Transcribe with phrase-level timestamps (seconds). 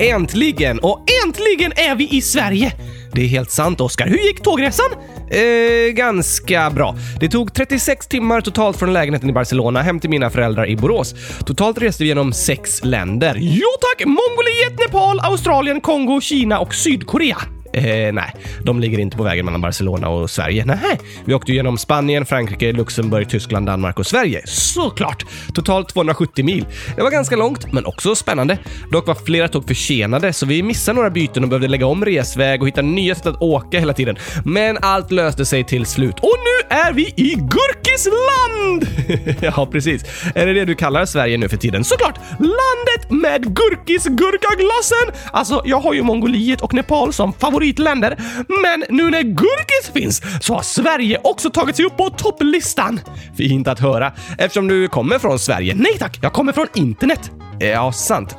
[0.00, 0.78] Äntligen!
[0.78, 2.72] Och äntligen är vi i Sverige!
[3.12, 4.06] Det är helt sant, Oskar.
[4.06, 4.86] Hur gick tågresan?
[5.30, 6.96] Eh, ganska bra.
[7.20, 11.14] Det tog 36 timmar totalt från lägenheten i Barcelona hem till mina föräldrar i Borås.
[11.46, 13.36] Totalt reste vi genom sex länder.
[13.40, 14.06] Jo tack!
[14.06, 17.55] Mongoliet, Nepal, Australien, Kongo, Kina och Sydkorea.
[17.76, 20.64] Eh, nej, de ligger inte på vägen mellan Barcelona och Sverige.
[20.64, 24.42] Nej, vi åkte genom Spanien, Frankrike, Luxemburg, Tyskland, Danmark och Sverige.
[24.44, 25.24] Såklart!
[25.54, 26.66] Totalt 270 mil.
[26.96, 28.58] Det var ganska långt, men också spännande.
[28.92, 32.62] Dock var flera tåg försenade, så vi missade några byten och behövde lägga om resväg
[32.62, 34.16] och hitta nya sätt att åka hela tiden.
[34.44, 36.14] Men allt löste sig till slut.
[36.22, 38.86] Och nu är vi i Gurkisland!
[39.56, 40.04] ja, precis.
[40.34, 41.84] Är det det du kallar Sverige nu för tiden?
[41.84, 42.18] Såklart!
[42.38, 45.12] Landet med Gurkis-gurkaglassen!
[45.32, 48.16] Alltså, jag har ju Mongoliet och Nepal som favorit favoritländer,
[48.62, 53.00] men nu när Gurkis finns så har Sverige också tagit sig upp på topplistan.
[53.36, 55.74] Fint att höra, eftersom du kommer från Sverige.
[55.74, 57.30] Nej tack, jag kommer från internet.
[57.60, 58.36] Eh, ja, sant.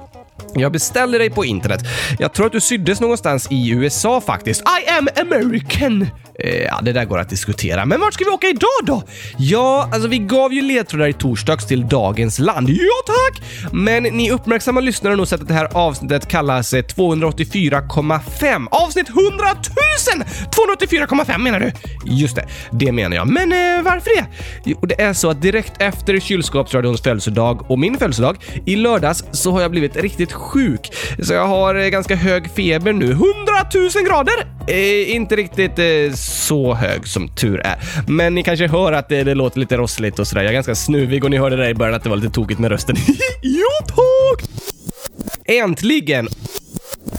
[0.54, 1.80] Jag beställde dig på internet.
[2.20, 4.62] Jag tror att du syddes någonstans i USA faktiskt.
[4.62, 6.08] I am American!
[6.40, 7.86] Eh, ja, det där går att diskutera.
[7.86, 9.04] Men vart ska vi åka idag då?
[9.38, 12.70] Ja, alltså vi gav ju ledtrådar i torsdags till dagens land.
[12.70, 13.42] Ja, tack!
[13.74, 18.68] Men ni uppmärksamma lyssnare har nog sett att det här avsnittet kallas eh, 284,5.
[18.72, 19.46] Avsnitt 100
[20.16, 20.24] 000!
[20.80, 21.72] 284,5 menar du?
[22.06, 23.28] Just det, det menar jag.
[23.28, 24.26] Men eh, varför det?
[24.66, 29.52] Jo, det är så att direkt efter kylskåpsradions födelsedag och min födelsedag i lördags så
[29.52, 30.92] har jag blivit riktigt sjuk.
[31.24, 33.12] Så jag har eh, ganska hög feber nu.
[33.12, 33.24] 100
[33.74, 34.58] 000 grader!
[34.68, 37.78] Eh, inte riktigt eh, så hög som tur är.
[38.08, 40.42] Men ni kanske hör att det, det låter lite rossligt och sådär.
[40.42, 42.60] Jag är ganska snuvig och ni hörde där i början att det var lite tokigt
[42.60, 42.96] med rösten.
[43.42, 44.50] jo, tack!
[45.46, 46.28] Äntligen!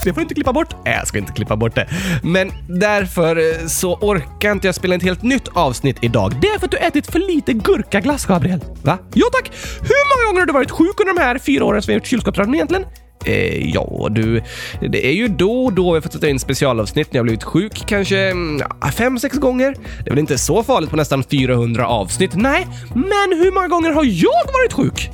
[0.04, 0.74] Det får du inte klippa bort.
[0.84, 1.88] Nej, jag ska inte klippa bort det.
[2.22, 6.34] Men därför eh, så orkar inte jag spela ett helt nytt avsnitt idag.
[6.40, 8.60] Det är för att du ätit för lite gurkaglass, Gabriel.
[8.82, 8.98] Va?
[9.14, 9.52] Jo tack!
[9.80, 12.00] Hur många gånger har du varit sjuk under de här fyra åren som vi har
[12.00, 12.84] gjort kylskåpsradion egentligen?
[13.24, 14.42] Eh, ja, du.
[14.80, 17.44] Det är ju då och då vi har fått sätta in specialavsnitt när jag blivit
[17.44, 17.82] sjuk.
[17.86, 19.74] Kanske mm, ja, fem, sex gånger.
[20.04, 22.34] Det är väl inte så farligt på nästan 400 avsnitt?
[22.34, 25.10] Nej, men hur många gånger har jag varit sjuk?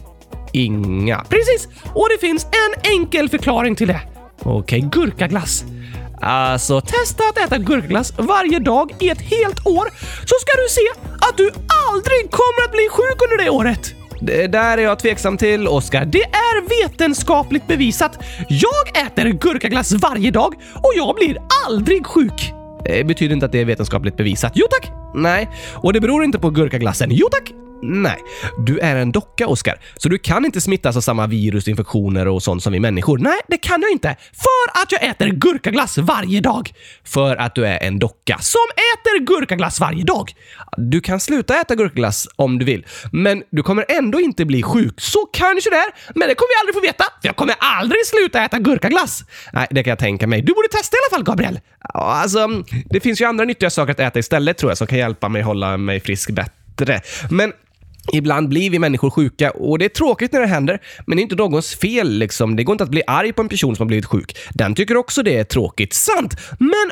[0.53, 1.25] Inga.
[1.28, 1.69] Precis!
[1.94, 4.00] Och det finns en enkel förklaring till det.
[4.42, 5.65] Okej, gurkaglass.
[6.21, 9.91] Alltså, testa att äta gurkaglass varje dag i ett helt år
[10.21, 11.50] så ska du se att du
[11.91, 14.03] aldrig kommer att bli sjuk under det året.
[14.27, 16.05] Det där är jag tveksam till, Oskar.
[16.05, 18.19] Det är vetenskapligt bevisat.
[18.49, 22.53] Jag äter gurkaglass varje dag och jag blir aldrig sjuk.
[22.84, 24.53] Det betyder inte att det är vetenskapligt bevisat.
[24.55, 24.93] Jo tack!
[25.15, 25.49] Nej.
[25.75, 27.09] Och det beror inte på gurkaglassen.
[27.13, 27.64] Jo tack!
[27.87, 28.19] Nej,
[28.67, 29.81] du är en docka, Oskar.
[29.97, 33.19] Så du kan inte smittas av samma virus, infektioner och sånt som vi människor.
[33.19, 34.17] Nej, det kan jag inte.
[34.33, 36.71] För att jag äter gurkaglass varje dag.
[37.05, 38.61] För att du är en docka som
[38.95, 40.31] äter gurkaglass varje dag.
[40.77, 45.01] Du kan sluta äta gurkaglass om du vill, men du kommer ändå inte bli sjuk.
[45.01, 47.05] Så kanske det är, men det kommer vi aldrig få veta.
[47.21, 49.25] För jag kommer aldrig sluta äta gurkaglass.
[49.53, 50.43] Nej, det kan jag tänka mig.
[50.43, 51.61] Du borde testa i alla fall, Gabriel.
[51.95, 52.49] Alltså,
[52.91, 55.43] det finns ju andra nyttiga saker att äta istället tror jag som kan hjälpa mig
[55.43, 57.01] hålla mig frisk bättre.
[57.31, 57.53] Men
[58.12, 61.22] Ibland blir vi människor sjuka och det är tråkigt när det händer, men det är
[61.22, 62.19] inte någons fel.
[62.19, 62.56] Liksom.
[62.56, 64.37] Det går inte att bli arg på en person som har blivit sjuk.
[64.54, 65.92] Den tycker också det är tråkigt.
[65.92, 66.34] Sant!
[66.59, 66.91] Men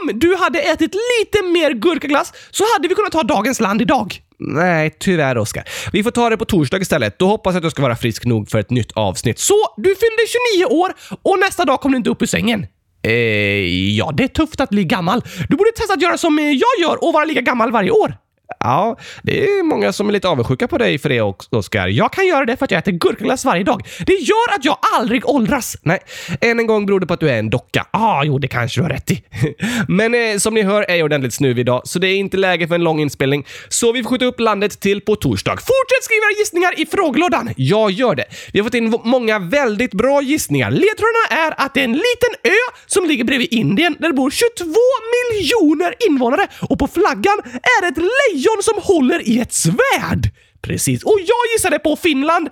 [0.00, 4.20] om du hade ätit lite mer gurkaglass så hade vi kunnat ha dagens land idag.
[4.38, 5.64] Nej, tyvärr Oskar.
[5.92, 7.18] Vi får ta det på torsdag istället.
[7.18, 9.38] Då hoppas jag att du ska vara frisk nog för ett nytt avsnitt.
[9.38, 10.22] Så, du fyllde
[10.58, 12.66] 29 år och nästa dag kom du inte upp ur sängen.
[13.02, 13.12] Eh,
[13.96, 15.22] ja, det är tufft att bli gammal.
[15.48, 18.16] Du borde testa att göra som eh, jag gör och vara lika gammal varje år.
[18.60, 21.20] Ja, det är många som är lite avundsjuka på dig för det,
[21.50, 21.88] Oskar.
[21.88, 23.86] Jag kan göra det för att jag äter gurkaglass varje dag.
[24.06, 25.76] Det gör att jag aldrig åldras.
[25.82, 25.98] Nej,
[26.40, 27.86] än en gång beror det på att du är en docka.
[27.90, 29.22] Ah, jo, det kanske du har rätt i.
[29.88, 32.68] Men eh, som ni hör är jag ordentligt snuvig idag, så det är inte läge
[32.68, 33.46] för en lång inspelning.
[33.68, 35.52] Så vi får skjuta upp landet till på torsdag.
[35.52, 37.50] Fortsätt skriva gissningar i frågelådan.
[37.56, 38.24] Jag gör det.
[38.52, 40.70] Vi har fått in många väldigt bra gissningar.
[40.70, 44.30] Ledtrådarna är att det är en liten ö som ligger bredvid Indien där det bor
[44.30, 44.64] 22
[45.14, 50.30] miljoner invånare och på flaggan är ett lejon som håller i ett svärd!
[50.62, 51.02] Precis.
[51.02, 52.48] Och jag gissade på Finland,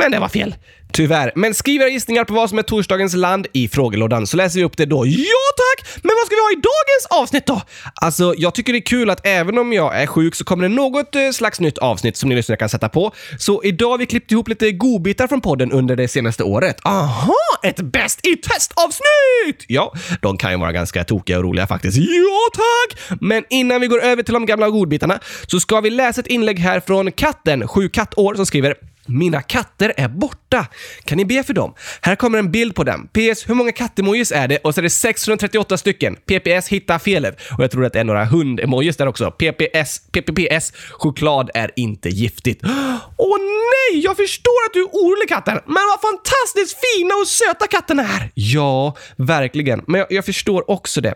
[0.00, 0.54] men det var fel.
[0.92, 1.32] Tyvärr.
[1.34, 4.64] Men skriv era gissningar på vad som är torsdagens land i frågelådan så läser vi
[4.64, 5.06] upp det då.
[5.06, 5.24] Ja
[5.56, 5.88] tack!
[6.02, 7.62] Men vad ska vi ha i dagens avsnitt då?
[7.94, 10.74] Alltså, jag tycker det är kul att även om jag är sjuk så kommer det
[10.74, 13.12] något eh, slags nytt avsnitt som ni lyssnare kan sätta på.
[13.38, 16.76] Så idag har vi klippt ihop lite godbitar från podden under det senaste året.
[16.84, 17.34] Aha!
[17.62, 19.64] Ett bäst i test-avsnitt!
[19.66, 21.96] Ja, de kan ju vara ganska tokiga och roliga faktiskt.
[21.96, 23.18] Ja tack!
[23.20, 26.58] Men innan vi går över till de gamla godbitarna så ska vi läsa ett inlägg
[26.58, 28.74] här från katten, sju kattår, som skriver
[29.06, 30.66] mina katter är borta.
[31.04, 31.74] Kan ni be för dem?
[32.00, 33.08] Här kommer en bild på dem.
[33.12, 33.48] PS.
[33.48, 34.58] Hur många kattemojis är det?
[34.58, 36.16] Och så är det 638 stycken.
[36.16, 36.68] PPS.
[36.68, 37.38] Hitta felet.
[37.58, 39.30] Och jag tror att det är några hundemojis där också.
[39.30, 40.00] PPS.
[40.12, 40.72] PPPS.
[40.90, 42.60] Choklad är inte giftigt.
[43.16, 44.00] Åh nej!
[44.04, 45.58] Jag förstår att du är orolig katten.
[45.66, 48.30] Men vad fantastiskt fina och söta katterna är!
[48.34, 49.84] Ja, verkligen.
[49.86, 51.14] Men jag, jag förstår också det.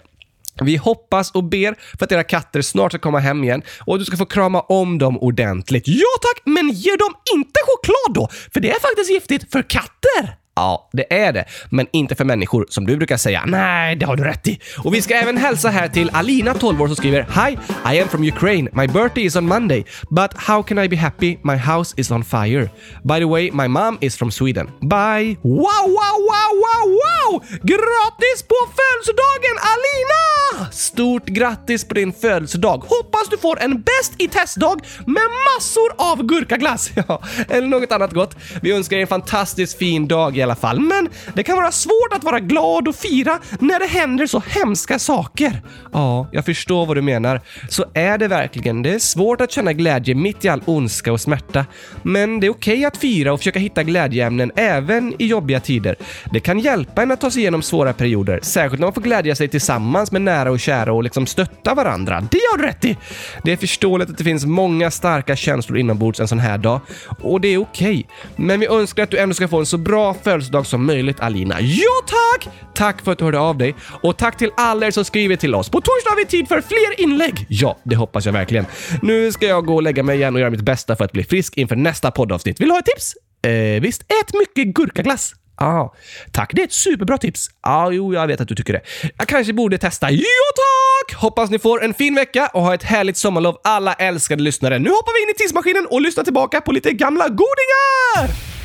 [0.65, 4.05] Vi hoppas och ber för att era katter snart ska komma hem igen och du
[4.05, 5.85] ska få krama om dem ordentligt.
[5.87, 10.46] Ja tack, men ge dem inte choklad då, för det är faktiskt giftigt för katter.
[10.57, 11.45] Ja, det är det.
[11.71, 13.43] Men inte för människor, som du brukar säga.
[13.47, 14.61] Nej, det har du rätt i.
[14.79, 17.59] Och vi ska även hälsa här till Alina, 12 år, som skriver Hi,
[17.95, 18.71] I am from Ukraine.
[18.73, 19.85] My birthday is on Monday.
[20.11, 21.39] But how can I be happy?
[21.43, 22.69] My house is on fire.
[23.03, 24.67] By the way, my mom is from Sweden.
[24.81, 25.37] Bye!
[25.43, 27.41] Wow, wow, wow, wow, wow!
[27.63, 30.71] Grattis på födelsedagen, Alina!
[30.73, 32.79] Stort grattis på din födelsedag.
[32.89, 34.77] Hoppas du får en bäst i testdag
[35.07, 35.23] med
[35.57, 36.91] massor av gurkaglass.
[37.09, 38.37] Ja, eller något annat gott.
[38.63, 42.25] Vi önskar er en fantastiskt fin dag alla fall, men det kan vara svårt att
[42.25, 45.63] vara glad och fira när det händer så hemska saker.
[45.93, 47.41] Ja, jag förstår vad du menar.
[47.69, 48.83] Så är det verkligen.
[48.83, 51.67] Det är svårt att känna glädje mitt i all ondska och smärta.
[52.03, 55.97] Men det är okej okay att fira och försöka hitta glädjeämnen även i jobbiga tider.
[56.33, 59.35] Det kan hjälpa en att ta sig igenom svåra perioder, särskilt när man får glädja
[59.35, 62.21] sig tillsammans med nära och kära och liksom stötta varandra.
[62.31, 62.97] Det har du rätt i!
[63.43, 66.81] Det är förståeligt att det finns många starka känslor inombords en sån här dag
[67.21, 67.91] och det är okej.
[67.91, 68.05] Okay.
[68.47, 71.61] Men vi önskar att du ändå ska få en så bra födelsedag som möjligt, Alina.
[71.61, 72.49] Ja, tack!
[72.75, 75.55] Tack för att du hörde av dig och tack till alla er som skriver till
[75.55, 75.69] oss.
[75.69, 77.47] På torsdag har vi tid för fler inlägg.
[77.49, 78.67] Ja, det hoppas jag verkligen.
[79.03, 81.25] Nu ska jag gå och lägga mig igen och göra mitt bästa för att bli
[81.25, 82.61] frisk inför nästa poddavsnitt.
[82.61, 83.15] Vill du ha ett tips?
[83.43, 85.35] Eh, visst, ät mycket gurkaglass.
[85.59, 85.89] Ah,
[86.33, 87.51] tack, det är ett superbra tips.
[87.63, 88.81] Ja, ah, jo, jag vet att du tycker det.
[89.19, 90.11] Jag kanske borde testa.
[90.11, 91.17] Ja, tack!
[91.17, 94.79] Hoppas ni får en fin vecka och ha ett härligt sommarlov, alla älskade lyssnare.
[94.79, 98.56] Nu hoppar vi in i tidsmaskinen och lyssnar tillbaka på lite gamla godingar!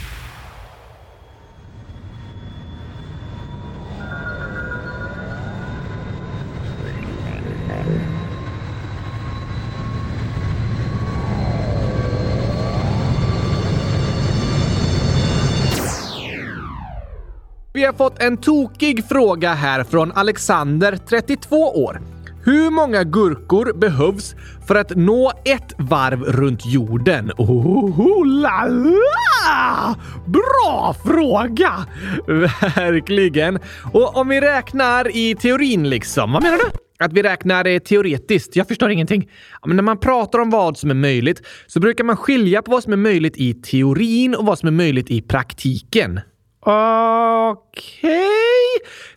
[17.74, 22.02] Vi har fått en tokig fråga här från Alexander, 32 år.
[22.46, 24.36] Hur många gurkor behövs
[24.68, 27.32] för att nå ett varv runt jorden?
[27.38, 29.96] Oh, la, la!
[30.26, 31.72] Bra fråga!
[32.76, 33.60] Verkligen.
[33.94, 36.64] Och om vi räknar i teorin liksom, vad menar du?
[37.06, 38.56] Att vi räknar teoretiskt.
[38.56, 39.30] Jag förstår ingenting.
[39.66, 42.84] men när man pratar om vad som är möjligt så brukar man skilja på vad
[42.84, 46.20] som är möjligt i teorin och vad som är möjligt i praktiken.
[46.62, 47.52] Okej.
[47.52, 48.22] Okay.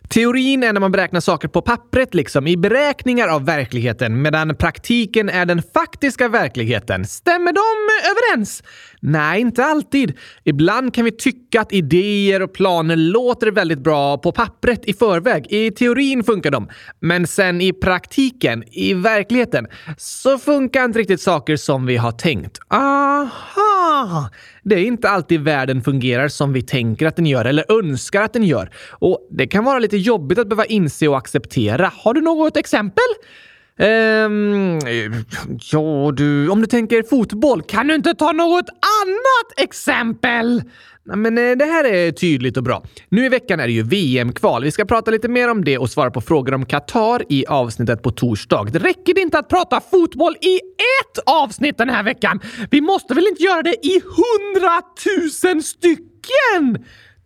[0.09, 5.29] Teorin är när man beräknar saker på pappret, liksom i beräkningar av verkligheten, medan praktiken
[5.29, 7.05] är den faktiska verkligheten.
[7.05, 7.61] Stämmer de
[8.09, 8.63] överens?
[8.99, 10.17] Nej, inte alltid.
[10.43, 15.47] Ibland kan vi tycka att idéer och planer låter väldigt bra på pappret i förväg.
[15.49, 16.69] I teorin funkar de.
[16.99, 22.59] Men sen i praktiken, i verkligheten, så funkar inte riktigt saker som vi har tänkt.
[22.69, 23.64] Aha!
[23.85, 24.29] Ah,
[24.63, 28.33] det är inte alltid världen fungerar som vi tänker att den gör eller önskar att
[28.33, 28.69] den gör.
[28.91, 31.91] Och det kan vara lite jobbigt att behöva inse och acceptera.
[31.95, 33.03] Har du något exempel?
[33.79, 34.79] Um,
[35.71, 40.61] ja, du, om du tänker fotboll, kan du inte ta något annat exempel?
[41.05, 42.83] Men eh, det här är tydligt och bra.
[43.09, 44.63] Nu i veckan är det ju VM-kval.
[44.63, 48.03] Vi ska prata lite mer om det och svara på frågor om Qatar i avsnittet
[48.03, 48.63] på torsdag.
[48.71, 52.39] Det räcker inte att prata fotboll i ett avsnitt den här veckan.
[52.71, 56.85] Vi måste väl inte göra det i hundratusen stycken?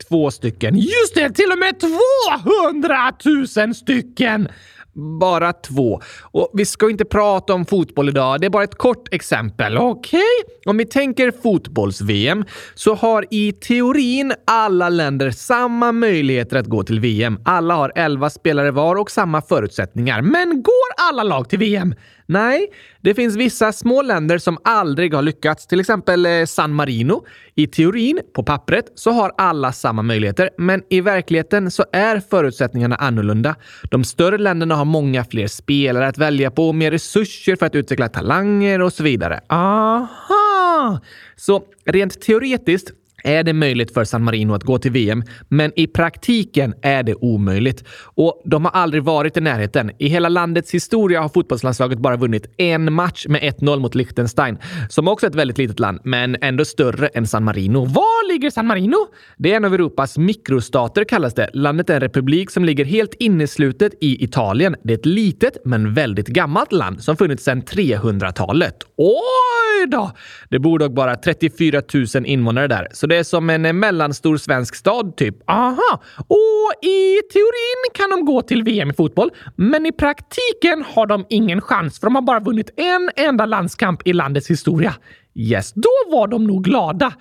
[0.09, 0.75] Två stycken.
[0.75, 4.48] Just det, till och med tvåhundratusen stycken!
[4.93, 6.01] Bara två.
[6.22, 8.41] Och vi ska inte prata om fotboll idag.
[8.41, 9.77] Det är bara ett kort exempel.
[9.77, 10.19] Okej?
[10.19, 10.55] Okay?
[10.65, 17.00] Om vi tänker fotbolls-VM så har i teorin alla länder samma möjligheter att gå till
[17.00, 17.39] VM.
[17.46, 20.22] Alla har 11 spelare var och samma förutsättningar.
[20.22, 21.96] Men går alla lag till VM?
[22.31, 22.67] Nej,
[23.01, 27.25] det finns vissa små länder som aldrig har lyckats, till exempel eh, San Marino.
[27.55, 32.95] I teorin, på pappret, så har alla samma möjligheter, men i verkligheten så är förutsättningarna
[32.95, 33.55] annorlunda.
[33.83, 38.09] De större länderna har många fler spelare att välja på, mer resurser för att utveckla
[38.09, 39.39] talanger och så vidare.
[39.48, 41.00] Aha!
[41.36, 42.91] Så rent teoretiskt
[43.23, 47.15] är det möjligt för San Marino att gå till VM, men i praktiken är det
[47.15, 47.83] omöjligt.
[48.03, 49.91] Och de har aldrig varit i närheten.
[49.99, 54.57] I hela landets historia har fotbollslandslaget bara vunnit en match med 1-0 mot Liechtenstein,
[54.89, 57.85] som också är ett väldigt litet land, men ändå större än San Marino.
[57.85, 59.07] Var ligger San Marino?
[59.38, 61.49] Det är en av Europas mikrostater kallas det.
[61.53, 64.75] Landet är en republik som ligger helt inneslutet i Italien.
[64.83, 68.75] Det är ett litet men väldigt gammalt land som funnits sedan 300-talet.
[68.97, 70.11] Oj då!
[70.49, 71.81] Det bor dock bara 34
[72.15, 75.35] 000 invånare där, så det är som en eh, mellanstor svensk stad typ.
[75.49, 76.01] Aha!
[76.17, 81.25] Och i teorin kan de gå till VM i fotboll, men i praktiken har de
[81.29, 84.93] ingen chans för de har bara vunnit en enda landskamp i landets historia.
[85.35, 87.13] Yes, då var de nog glada.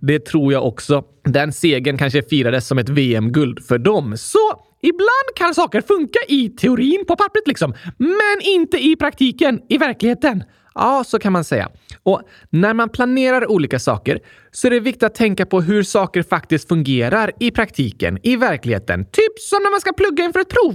[0.00, 1.04] Det tror jag också.
[1.24, 4.16] Den segern kanske firades som ett VM-guld för dem.
[4.16, 4.38] Så
[4.82, 10.44] ibland kan saker funka i teorin på pappret liksom, men inte i praktiken, i verkligheten.
[10.76, 11.70] Ja, så kan man säga.
[12.02, 16.22] Och när man planerar olika saker så är det viktigt att tänka på hur saker
[16.22, 19.04] faktiskt fungerar i praktiken, i verkligheten.
[19.04, 20.74] Typ som när man ska plugga inför ett prov.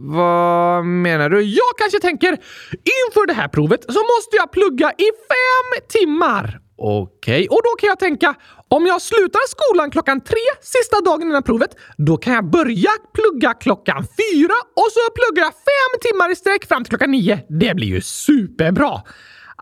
[0.00, 1.42] Vad menar du?
[1.42, 2.30] Jag kanske tänker
[2.70, 6.60] inför det här provet så måste jag plugga i fem timmar.
[6.80, 7.46] Okej, okay.
[7.46, 8.34] och då kan jag tänka
[8.68, 13.54] om jag slutar skolan klockan tre sista dagen innan provet, då kan jag börja plugga
[13.54, 17.40] klockan fyra och så pluggar jag fem timmar i sträck fram till klockan nio.
[17.48, 19.02] Det blir ju superbra!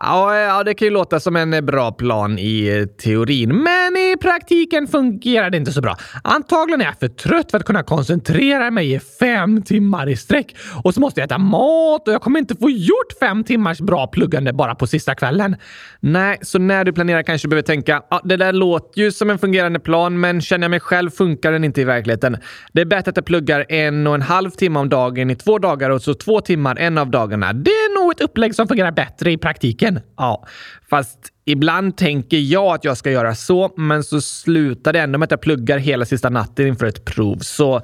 [0.01, 3.86] Ja, det kan ju låta som en eh, bra plan i eh, teorin, men
[4.17, 5.97] i praktiken fungerar det inte så bra.
[6.23, 10.55] Antagligen är jag för trött för att kunna koncentrera mig i fem timmar i sträck.
[10.83, 14.07] Och så måste jag äta mat och jag kommer inte få gjort fem timmars bra
[14.07, 15.55] pluggande bara på sista kvällen.
[15.99, 19.29] Nej, så när du planerar kanske du behöver tänka ja, det där låter ju som
[19.29, 22.37] en fungerande plan, men känner jag mig själv funkar den inte i verkligheten.
[22.73, 25.59] Det är bättre att jag pluggar en och en halv timme om dagen i två
[25.59, 27.53] dagar och så två timmar en av dagarna.
[27.53, 29.99] Det är nog ett upplägg som fungerar bättre i praktiken.
[30.17, 30.47] Ja,
[30.89, 35.25] fast ibland tänker jag att jag ska göra så, men så slutar det ändå med
[35.25, 37.37] att jag pluggar hela sista natten inför ett prov.
[37.37, 37.81] Så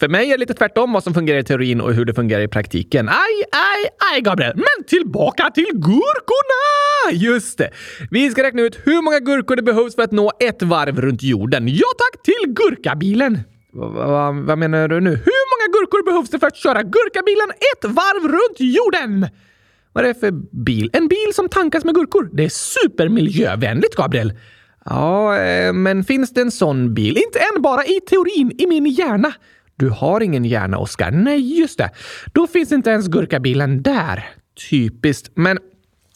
[0.00, 2.42] för mig är det lite tvärtom vad som fungerar i teorin och hur det fungerar
[2.42, 3.08] i praktiken.
[3.08, 4.52] Aj, aj, aj, Gabriel!
[4.56, 7.12] Men tillbaka till gurkorna!
[7.12, 7.70] Just det!
[8.10, 11.22] Vi ska räkna ut hur många gurkor det behövs för att nå ett varv runt
[11.22, 11.68] jorden.
[11.68, 13.40] Ja tack, till gurkabilen!
[13.72, 15.10] Vad, vad menar du nu?
[15.10, 19.28] Hur många gurkor behövs det för att köra gurkabilen ett varv runt jorden?
[19.96, 20.30] Vad är det för
[20.64, 20.90] bil?
[20.92, 22.30] En bil som tankas med gurkor.
[22.32, 24.32] Det är supermiljövänligt, Gabriel.
[24.84, 27.16] Ja, eh, men finns det en sån bil?
[27.16, 29.32] Inte än, bara i teorin, i min hjärna.
[29.76, 31.10] Du har ingen hjärna, Oskar.
[31.10, 31.90] Nej, just det.
[32.32, 34.24] Då finns inte ens gurkabilen där.
[34.70, 35.30] Typiskt.
[35.34, 35.58] Men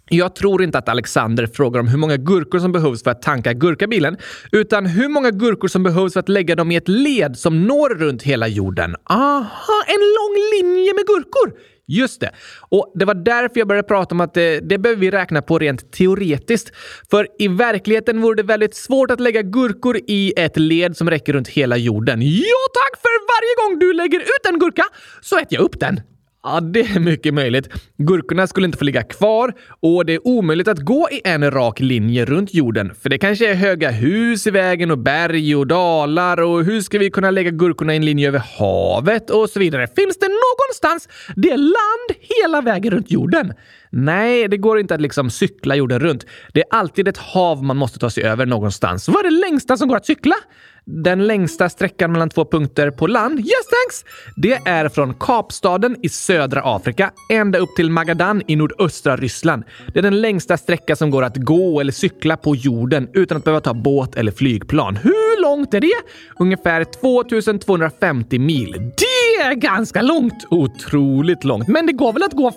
[0.09, 3.53] jag tror inte att Alexander frågar om hur många gurkor som behövs för att tanka
[3.53, 4.17] gurkabilen,
[4.53, 7.89] utan hur många gurkor som behövs för att lägga dem i ett led som når
[7.95, 8.97] runt hela jorden.
[9.05, 11.71] Aha, en lång linje med gurkor!
[11.91, 12.31] Just det.
[12.61, 15.59] Och det var därför jag började prata om att det, det behöver vi räkna på
[15.59, 16.73] rent teoretiskt.
[17.11, 21.33] För i verkligheten vore det väldigt svårt att lägga gurkor i ett led som räcker
[21.33, 22.23] runt hela jorden.
[22.23, 23.01] Ja tack!
[23.03, 24.85] För varje gång du lägger ut en gurka
[25.21, 26.01] så äter jag upp den.
[26.43, 27.69] Ja, det är mycket möjligt.
[27.97, 31.81] Gurkorna skulle inte få ligga kvar och det är omöjligt att gå i en rak
[31.81, 32.95] linje runt jorden.
[32.95, 36.99] För det kanske är höga hus i vägen och berg och dalar och hur ska
[36.99, 39.87] vi kunna lägga gurkorna i en linje över havet och så vidare?
[39.97, 43.53] Finns det någonstans det är land hela vägen runt jorden?
[43.91, 46.27] Nej, det går inte att liksom cykla jorden runt.
[46.53, 49.09] Det är alltid ett hav man måste ta sig över någonstans.
[49.09, 50.35] Vad är det längsta som går att cykla?
[50.85, 54.05] Den längsta sträckan mellan två punkter på land, yes thanks!
[54.37, 59.65] Det är från Kapstaden i södra Afrika ända upp till Magadan i nordöstra Ryssland.
[59.93, 63.45] Det är den längsta sträcka som går att gå eller cykla på jorden utan att
[63.45, 64.97] behöva ta båt eller flygplan.
[64.97, 65.93] Hur långt är det?
[66.39, 68.73] Ungefär 2250 mil.
[68.73, 70.45] Det är ganska långt!
[70.51, 71.69] Otroligt långt.
[71.69, 72.53] Men det går väl att gå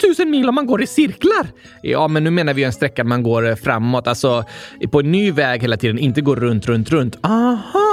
[0.00, 1.46] 5000 mil om man går i cirklar?
[1.82, 4.44] Ja, men nu menar vi en sträcka man går framåt, alltså
[4.90, 7.16] på en ny väg hela tiden, inte går runt, runt, runt.
[7.22, 7.85] Aha!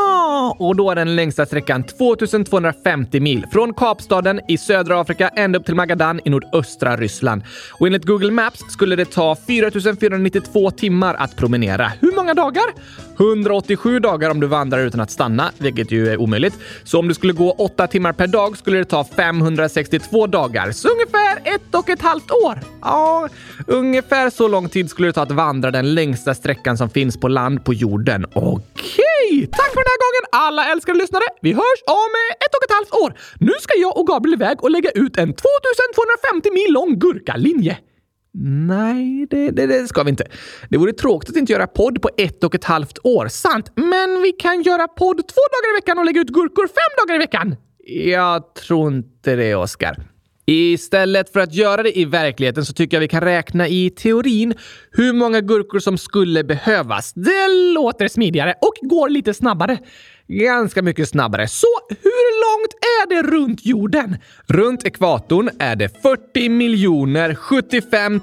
[0.52, 5.66] Och då är den längsta sträckan 2250 mil från Kapstaden i södra Afrika ända upp
[5.66, 7.42] till Magadan i nordöstra Ryssland.
[7.72, 11.92] Och enligt Google Maps skulle det ta 4492 timmar att promenera.
[12.02, 12.64] Hur många dagar?
[13.18, 16.54] 187 dagar om du vandrar utan att stanna, vilket ju är omöjligt.
[16.84, 20.88] Så om du skulle gå 8 timmar per dag skulle det ta 562 dagar, så
[20.90, 22.60] ungefär ett och ett halvt år.
[22.82, 23.30] Ja,
[23.68, 27.28] ungefär så lång tid skulle det ta att vandra den längsta sträckan som finns på
[27.28, 28.26] land på jorden.
[28.34, 29.03] Okej,
[29.58, 31.28] tack för den här gången alla älskade lyssnare.
[31.42, 33.12] Vi hörs om eh, ett och ett halvt år.
[33.40, 37.78] Nu ska jag och Gabriel iväg och lägga ut en 2250 mil lång gurkalinje.
[38.68, 40.28] Nej, det, det, det, ska vi inte.
[40.70, 43.28] Det vore tråkigt att inte göra podd på ett och ett halvt år.
[43.28, 46.94] Sant, men vi kan göra podd två dagar i veckan och lägga ut gurkor fem
[46.98, 47.56] dagar i veckan.
[47.88, 50.13] Jag tror inte det, Oskar.
[50.46, 54.54] Istället för att göra det i verkligheten så tycker jag vi kan räkna i teorin
[54.92, 57.14] hur många gurkor som skulle behövas.
[57.14, 59.78] Det låter smidigare och går lite snabbare.
[60.28, 61.48] Ganska mycket snabbare.
[61.48, 64.18] Så hur långt är det runt jorden?
[64.48, 68.22] Runt ekvatorn är det 40 miljoner 75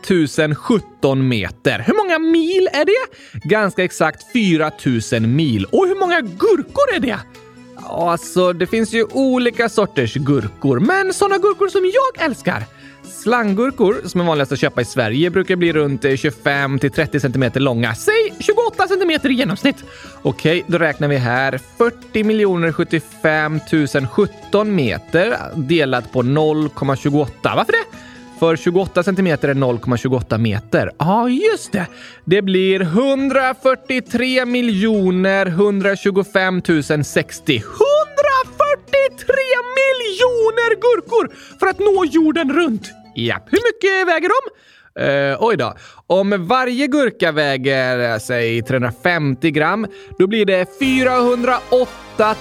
[0.55, 1.79] 017 meter.
[1.87, 3.19] Hur många mil är det?
[3.49, 4.71] Ganska exakt 4
[5.12, 5.65] 000 mil.
[5.65, 7.19] Och hur många gurkor är det?
[7.82, 12.64] Alltså, det finns ju olika sorters gurkor, men sådana gurkor som jag älskar.
[13.02, 17.94] Slanggurkor, som är vanligast att köpa i Sverige, brukar bli runt eh, 25-30 cm långa.
[17.94, 19.84] Säg 28 cm i genomsnitt.
[20.22, 21.60] Okej, då räknar vi här.
[21.78, 23.60] 40 75
[24.10, 27.26] 017 meter delat på 0,28.
[27.42, 28.10] Varför det?
[28.40, 30.90] För 28 centimeter är 0,28 meter.
[30.99, 31.87] Ja, just det.
[32.25, 37.56] Det blir 143 miljoner 125 060.
[37.56, 37.66] 143
[39.78, 42.90] miljoner gurkor för att nå jorden runt!
[43.14, 43.49] Japp.
[43.50, 44.35] hur mycket väger de?
[45.00, 45.75] Uh, oj då.
[46.06, 49.87] Om varje gurka väger, säg 350 gram,
[50.18, 52.35] då blir det 408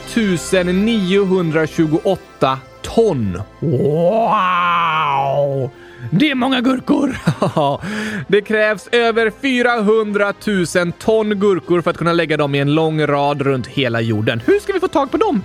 [0.63, 3.41] 928 ton.
[3.60, 4.50] Wow!
[6.10, 7.18] Det är många gurkor!
[8.28, 10.34] det krävs över 400
[10.86, 14.42] 000 ton gurkor för att kunna lägga dem i en lång rad runt hela jorden.
[14.46, 15.44] Hur ska vi få tag på dem?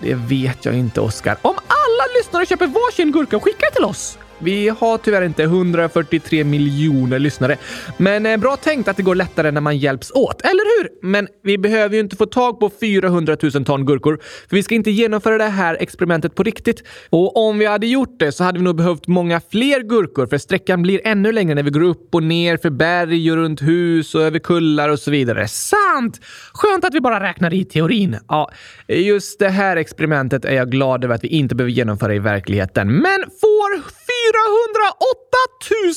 [0.00, 1.36] Det vet jag inte, Oskar.
[1.42, 4.18] Om alla lyssnare köper varsin gurka och skickar till oss?
[4.38, 7.56] Vi har tyvärr inte 143 miljoner lyssnare,
[7.96, 11.10] men eh, bra tänkt att det går lättare när man hjälps åt, eller hur?
[11.10, 14.74] Men vi behöver ju inte få tag på 400 000 ton gurkor, för vi ska
[14.74, 16.82] inte genomföra det här experimentet på riktigt.
[17.10, 20.38] Och om vi hade gjort det så hade vi nog behövt många fler gurkor, för
[20.38, 24.14] sträckan blir ännu längre när vi går upp och ner för berg och runt hus
[24.14, 25.48] och över kullar och så vidare.
[25.48, 26.20] Sant!
[26.52, 28.18] Skönt att vi bara räknar i teorin.
[28.28, 28.50] Ja,
[28.88, 32.92] just det här experimentet är jag glad över att vi inte behöver genomföra i verkligheten.
[32.92, 33.95] Men får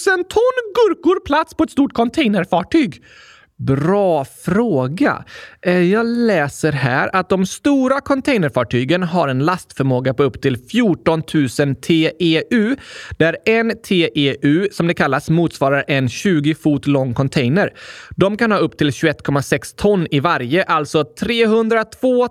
[0.07, 3.03] 000 ton gurkor plats på ett stort containerfartyg?
[3.59, 5.23] Bra fråga.
[5.61, 11.23] Eh, jag läser här att de stora containerfartygen har en lastförmåga på upp till 14
[11.33, 12.75] 000 TEU,
[13.17, 17.73] där en TEU, som det kallas, motsvarar en 20 fot lång container.
[18.15, 22.27] De kan ha upp till 21,6 ton i varje, alltså 302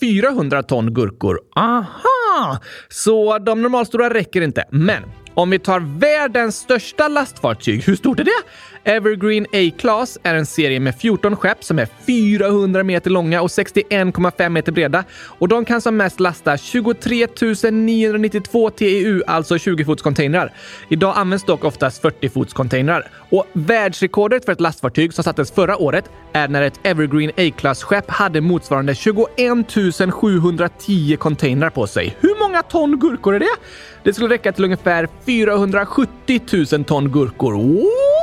[0.00, 1.40] 400 ton gurkor.
[1.56, 2.58] Aha!
[2.88, 5.02] Så de normalstora räcker inte, men
[5.38, 8.42] om vi tar världens största lastfartyg, hur stort är det?
[8.84, 14.48] Evergreen A-Class är en serie med 14 skepp som är 400 meter långa och 61,5
[14.48, 15.04] meter breda.
[15.38, 17.26] Och de kan som mest lasta 23
[17.70, 20.52] 992 TEU, alltså 20-fotscontainrar.
[20.88, 23.02] Idag används dock oftast 40-fotscontainrar.
[23.30, 28.40] Och världsrekordet för ett lastfartyg som sattes förra året är när ett Evergreen A-Class-skepp hade
[28.40, 32.16] motsvarande 21 710 containrar på sig.
[32.20, 33.56] Hur många ton gurkor är det?
[34.02, 36.40] Det skulle räcka till ungefär 470
[36.72, 37.52] 000 ton gurkor.
[37.52, 38.17] Wow!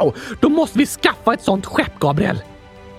[0.00, 2.42] Wow, Då måste vi skaffa ett sånt skepp, Gabriel!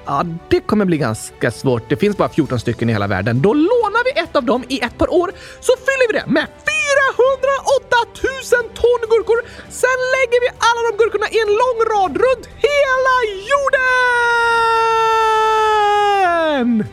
[0.06, 1.90] Ja, det kommer bli ganska svårt.
[1.90, 3.42] Det finns bara 14 stycken i hela världen.
[3.42, 6.44] Då lånar vi ett av dem i ett par år, så fyller vi det med
[6.44, 7.96] 408
[8.62, 9.42] 000 ton gurkor.
[9.70, 13.16] Sen lägger vi alla de gurkorna i en lång rad runt hela
[16.66, 16.86] jorden!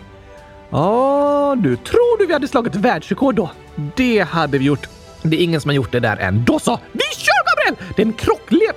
[0.71, 3.51] Ja, du tror du vi hade slagit världsrekord då?
[3.97, 4.89] Det hade vi gjort.
[5.23, 6.45] Det är ingen som har gjort det där än.
[6.45, 6.81] Då så!
[6.93, 7.77] Vi kör Gabriel!
[7.97, 8.77] Det är en krocklek...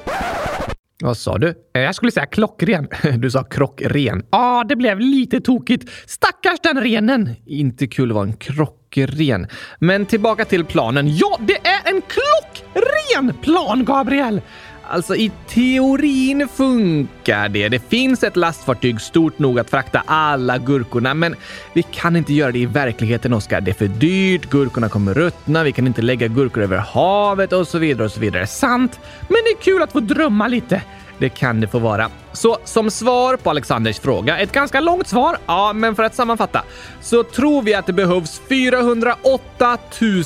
[1.03, 1.53] Vad sa du?
[1.75, 2.87] Eh, jag skulle säga klockren.
[3.17, 4.23] Du sa krockren.
[4.31, 5.89] Ja, ah, det blev lite tokigt.
[6.05, 7.29] Stackars den renen.
[7.45, 9.47] Inte kul att vara en krockren.
[9.79, 11.17] Men tillbaka till planen.
[11.17, 14.41] Ja, det är en klockren plan, Gabriel!
[14.89, 17.69] Alltså i teorin funkar det.
[17.69, 21.35] Det finns ett lastfartyg stort nog att frakta alla gurkorna, men
[21.73, 23.61] vi kan inte göra det i verkligheten, Oskar.
[23.61, 27.67] Det är för dyrt, gurkorna kommer ruttna, vi kan inte lägga gurkor över havet och
[27.67, 28.47] så vidare och så vidare.
[28.47, 30.81] Sant, men det är kul att få drömma lite.
[31.19, 32.09] Det kan det få vara.
[32.33, 36.63] Så som svar på Alexanders fråga, ett ganska långt svar, ja, men för att sammanfatta,
[37.01, 39.77] så tror vi att det behövs 408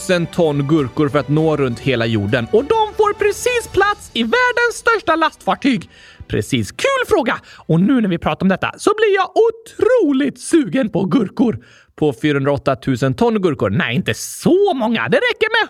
[0.09, 4.23] 000 ton gurkor för att nå runt hela jorden och de får precis plats i
[4.23, 5.89] världens största lastfartyg.
[6.27, 6.71] Precis.
[6.71, 7.35] Kul fråga!
[7.55, 11.59] Och nu när vi pratar om detta så blir jag otroligt sugen på gurkor.
[11.95, 13.69] På 408 000 ton gurkor?
[13.69, 15.09] Nej, inte så många.
[15.09, 15.69] Det räcker med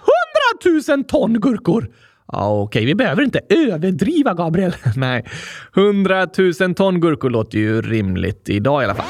[0.87, 1.89] 100 000 ton gurkor.
[2.31, 2.85] Ja, Okej, okay.
[2.85, 4.75] vi behöver inte överdriva, Gabriel.
[4.95, 5.25] Nej,
[5.75, 6.27] 100
[6.59, 9.05] 000 ton gurkor låter ju rimligt idag i alla fall.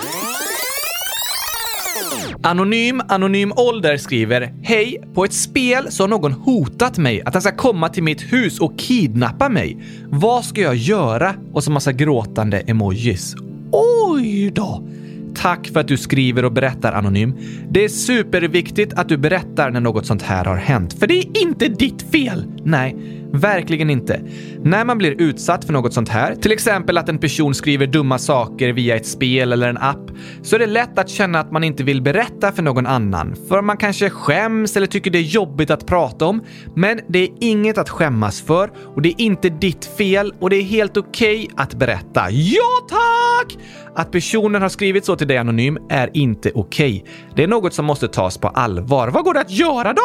[2.43, 5.03] Anonym Anonym Ålder skriver Hej!
[5.13, 8.59] På ett spel så har någon hotat mig att han ska komma till mitt hus
[8.59, 9.77] och kidnappa mig.
[10.09, 11.35] Vad ska jag göra?
[11.53, 13.35] Och så massa gråtande emojis.
[13.71, 14.83] Oj då!
[15.35, 17.33] Tack för att du skriver och berättar Anonym.
[17.69, 21.41] Det är superviktigt att du berättar när något sånt här har hänt, för det är
[21.41, 22.45] inte ditt fel!
[22.63, 22.95] Nej,
[23.33, 24.21] verkligen inte.
[24.63, 28.17] När man blir utsatt för något sånt här, till exempel att en person skriver dumma
[28.17, 30.11] saker via ett spel eller en app,
[30.41, 33.61] så är det lätt att känna att man inte vill berätta för någon annan, för
[33.61, 36.43] man kanske skäms eller tycker det är jobbigt att prata om.
[36.75, 40.55] Men det är inget att skämmas för och det är inte ditt fel och det
[40.55, 42.31] är helt okej okay att berätta.
[42.31, 43.57] Ja tack!
[43.95, 47.01] Att personen har skrivit så till dig anonym är inte okej.
[47.01, 47.13] Okay.
[47.35, 49.07] Det är något som måste tas på allvar.
[49.07, 50.01] Vad går det att göra då?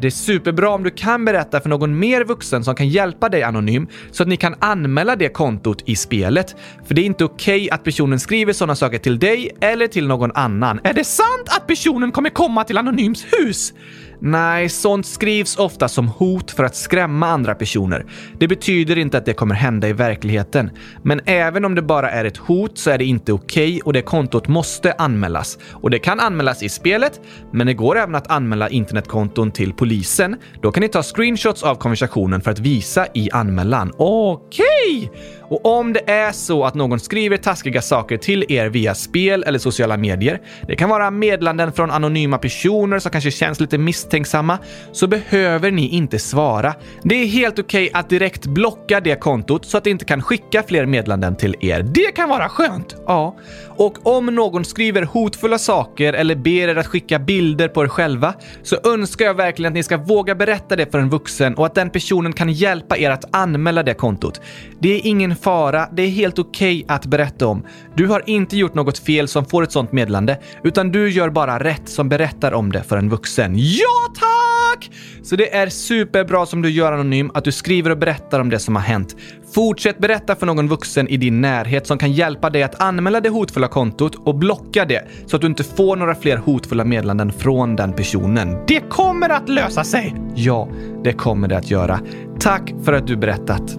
[0.00, 3.42] Det är superbra om du kan berätta för någon mer vuxen som kan hjälpa dig
[3.42, 6.56] anonym så att ni kan anmäla det kontot i spelet.
[6.84, 10.06] För det är inte okej okay att personen skriver sådana saker till dig eller till
[10.06, 10.80] någon annan.
[10.84, 13.72] Är det sant att personen kommer komma till Anonyms hus?
[14.20, 18.06] Nej, sånt skrivs ofta som hot för att skrämma andra personer.
[18.38, 20.70] Det betyder inte att det kommer hända i verkligheten.
[21.02, 23.92] Men även om det bara är ett hot så är det inte okej okay och
[23.92, 25.58] det kontot måste anmälas.
[25.72, 27.20] Och det kan anmälas i spelet,
[27.52, 30.36] men det går även att anmäla internetkonton till polisen.
[30.62, 33.92] Då kan ni ta screenshots av konversationen för att visa i anmälan.
[33.96, 34.73] Okej!
[34.86, 35.08] Yay!
[35.48, 39.58] Och om det är så att någon skriver taskiga saker till er via spel eller
[39.58, 44.58] sociala medier, det kan vara meddelanden från anonyma personer som kanske känns lite misstänksamma,
[44.92, 46.74] så behöver ni inte svara.
[47.02, 50.22] Det är helt okej okay att direkt blocka det kontot så att det inte kan
[50.22, 51.82] skicka fler meddelanden till er.
[51.82, 52.96] Det kan vara skönt!
[53.06, 53.36] Ja.
[53.76, 58.34] Och om någon skriver hotfulla saker eller ber er att skicka bilder på er själva
[58.62, 61.74] så önskar jag verkligen att ni ska våga berätta det för en vuxen och att
[61.74, 64.40] den personen kan hjälpa er att anmäla det kontot.
[64.80, 67.62] Det är ingen fara, det är helt okej okay att berätta om.
[67.94, 71.58] Du har inte gjort något fel som får ett sånt meddelande, utan du gör bara
[71.58, 73.54] rätt som berättar om det för en vuxen.
[73.56, 74.90] Ja, tack!
[75.22, 78.58] Så det är superbra som du gör anonym, att du skriver och berättar om det
[78.58, 79.16] som har hänt.
[79.54, 83.28] Fortsätt berätta för någon vuxen i din närhet som kan hjälpa dig att anmäla det
[83.28, 87.76] hotfulla kontot och blocka det så att du inte får några fler hotfulla meddelanden från
[87.76, 88.56] den personen.
[88.66, 90.14] Det kommer att lösa sig!
[90.34, 90.68] Ja,
[91.04, 92.00] det kommer det att göra.
[92.40, 93.78] Tack för att du berättat.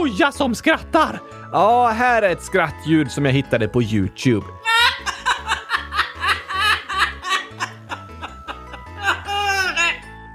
[0.00, 1.20] Papegoja som skrattar!
[1.52, 4.46] Ja, här är ett skrattljud som jag hittade på Youtube.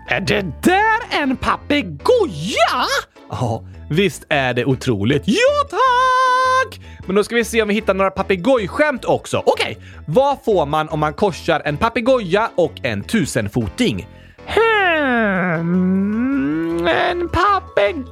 [0.10, 2.86] Är det där en papegoja?
[3.30, 5.24] Ja, visst är det otroligt.
[5.26, 6.82] Ja, tack!
[7.08, 9.44] Men då ska vi se om vi hittar några papegojskämt också.
[9.46, 9.84] Okej, okay.
[10.08, 14.08] vad får man om man korsar en papegoja och en tusenfoting?
[14.48, 18.06] Hmm, en papegoja?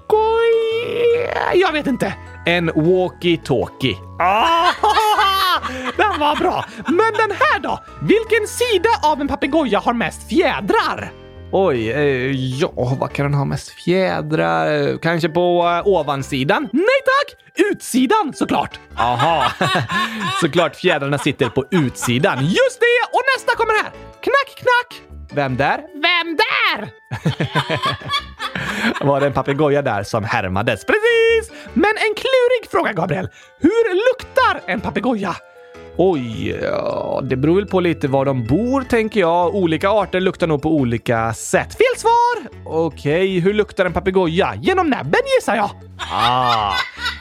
[1.54, 2.14] Jag vet inte.
[2.46, 3.96] En walkie-talkie.
[4.20, 4.72] Ah,
[5.98, 6.66] den var bra!
[6.88, 7.80] Men den här då?
[8.02, 11.12] Vilken sida av en papegoja har mest fjädrar?
[11.52, 14.98] Oj, eh, ja, vad kan den ha mest fjädrar?
[14.98, 16.70] Kanske på eh, ovansidan?
[16.74, 17.40] Nej tack!
[17.72, 18.80] Utsidan såklart!
[18.98, 19.52] Aha,
[20.42, 22.40] såklart fjädrarna sitter på utsidan.
[22.46, 23.08] Just det!
[23.12, 23.92] Och nästa kommer här!
[24.22, 25.02] Knack, knack!
[25.34, 25.78] Vem där?
[25.94, 26.90] Vem där?
[29.02, 30.86] var det en papegoja där som härmades?
[30.86, 31.60] Precis!
[31.74, 33.30] Men en klurig fråga, Gabriel.
[33.60, 35.36] Hur luktar en papegoja?
[35.98, 39.56] Oj, ja, det beror väl på lite var de bor, tänker jag.
[39.56, 41.74] Olika arter luktar nog på olika sätt.
[41.78, 42.50] Fel svar!
[42.66, 44.56] Okej, hur luktar en papegoja?
[44.62, 45.70] Genom näbben gissar jag.
[46.12, 46.74] Ah,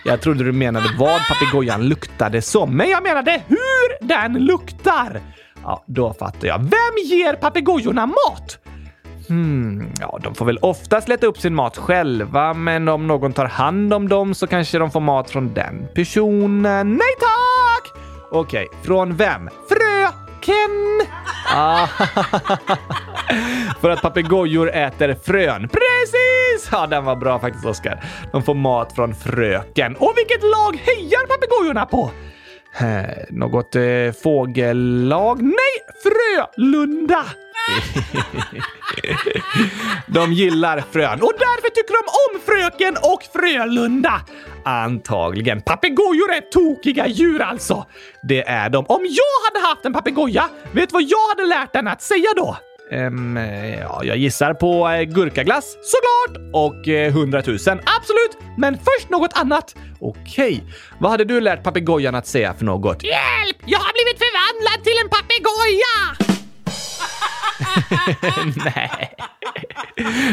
[0.04, 5.20] jag trodde du menade vad papegojan luktade som, men jag menade hur den luktar.
[5.62, 6.58] Ja, då fattar jag.
[6.58, 8.58] Vem ger papegojorna mat?
[9.28, 13.46] Hmm, ja, de får väl oftast leta upp sin mat själva, men om någon tar
[13.46, 16.92] hand om dem så kanske de får mat från den personen.
[16.92, 18.02] Nej tack!
[18.30, 19.48] Okej, okay, från vem?
[19.68, 21.06] Fröken!
[21.54, 21.86] Ah,
[23.80, 25.68] för att papegojor äter frön.
[25.68, 26.68] Precis!
[26.72, 28.04] Ja, den var bra faktiskt, Oskar.
[28.32, 29.96] De får mat från fröken.
[29.96, 32.10] Och vilket lag hejar papegojorna på?
[33.30, 33.82] Något eh,
[34.22, 35.42] fågellag?
[35.42, 37.24] Nej, Frölunda!
[40.06, 44.20] de gillar frön och därför tycker de om Fröken och Frölunda.
[44.64, 45.60] Antagligen.
[45.60, 47.86] Papegojor är tokiga djur alltså.
[48.22, 48.86] Det är de.
[48.88, 52.28] Om jag hade haft en papegoja, vet du vad jag hade lärt den att säga
[52.36, 52.56] då?
[52.92, 53.36] Um,
[53.80, 57.56] ja, jag gissar på eh, gurkaglass såklart och eh, 100 000.
[57.56, 59.74] Absolut, men först något annat.
[60.00, 60.60] Okej, okay.
[60.98, 63.02] vad hade du lärt papegojan att säga för något?
[63.04, 63.56] Hjälp!
[63.66, 66.31] Jag har blivit förvandlad till en papegoja!
[68.64, 69.14] Nej.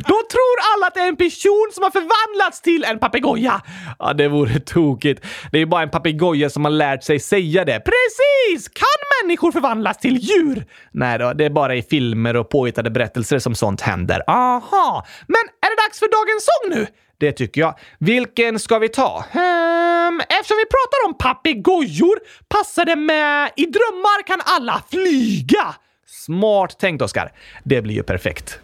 [0.07, 3.61] Då tror alla att det är en person som har förvandlats till en papegoja.
[3.99, 5.25] Ja, det vore tokigt.
[5.51, 7.79] Det är ju bara en papegoja som har lärt sig säga det.
[7.79, 8.69] Precis!
[8.69, 8.85] Kan
[9.23, 10.65] människor förvandlas till djur?
[10.91, 14.23] Nej då, det är bara i filmer och påhittade berättelser som sånt händer.
[14.27, 15.05] Aha!
[15.27, 16.87] Men är det dags för dagens sång nu?
[17.19, 17.79] Det tycker jag.
[17.99, 19.25] Vilken ska vi ta?
[19.31, 25.75] Ehm, eftersom vi pratar om papegojor passar det med I drömmar kan alla flyga.
[26.19, 27.31] Smart tänkt, Oskar.
[27.63, 28.59] Det blir ju perfekt.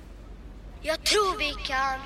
[0.82, 2.00] Jag tror vi kan.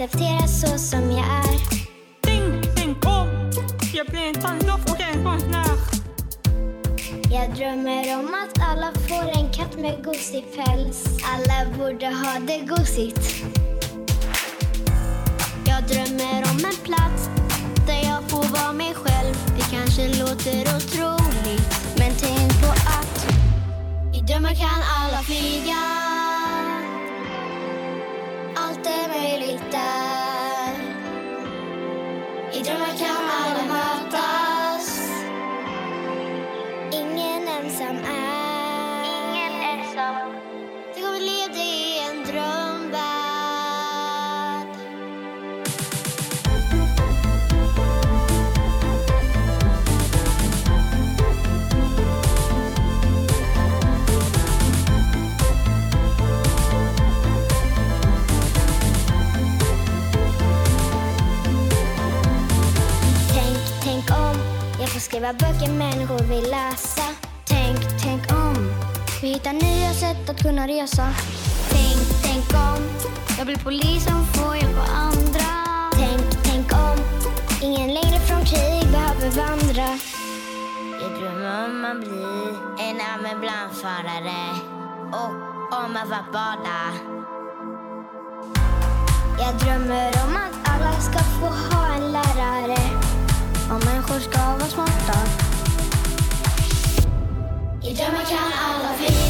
[0.00, 1.60] Accepteras så som jag är.
[2.20, 3.50] Tänk, tänk om
[3.94, 5.76] jag blir en tandlopp och en konstnär.
[7.32, 11.06] Jag drömmer om att alla får en katt med gosig päls.
[11.24, 13.44] Alla borde ha det gosigt.
[15.66, 17.28] Jag drömmer om en plats
[17.86, 19.34] där jag får vara mig själv.
[19.56, 23.26] Det kanske låter otroligt, men tänk på att
[24.14, 26.09] i drömmar kan alla flyga.
[65.10, 67.02] Skriva böcker människor vill läsa.
[67.44, 68.54] Tänk, tänk om
[69.22, 71.06] vi hittar nya sätt att kunna resa.
[71.70, 72.78] Tänk, tänk om
[73.38, 75.48] jag blir polis som får hjälpa andra.
[75.92, 76.98] Tänk, tänk om
[77.62, 79.88] ingen längre från krig behöver vandra.
[81.02, 82.24] Jag drömmer om att bli
[82.86, 84.42] en ambulansförare
[85.12, 85.32] och
[85.84, 86.80] om att få bada.
[89.38, 93.09] Jag drömmer om att alla ska få ha en lärare.
[94.10, 95.18] Människor ska vara smarta.
[97.82, 99.29] I drömmar kan alla flyga.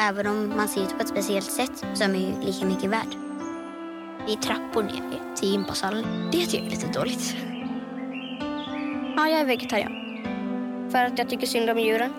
[0.00, 2.90] Även om man ser ut på ett speciellt sätt så är man ju lika mycket
[2.90, 3.16] värd.
[4.26, 6.04] Det är trappor ner till gympasalen.
[6.32, 7.36] Det tycker jag är lite dåligt.
[9.16, 9.92] Ja, jag är vegetarian.
[10.90, 12.12] För att jag tycker synd om djuren.